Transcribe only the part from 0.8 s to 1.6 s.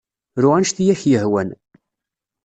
ay ak-yehwan.